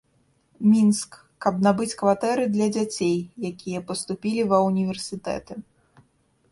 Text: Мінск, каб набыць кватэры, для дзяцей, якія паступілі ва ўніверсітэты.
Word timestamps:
Мінск, 0.69 1.11
каб 1.45 1.59
набыць 1.67 1.97
кватэры, 1.99 2.43
для 2.57 2.67
дзяцей, 2.75 3.15
якія 3.51 3.79
паступілі 3.93 4.49
ва 4.55 4.65
ўніверсітэты. 4.71 5.53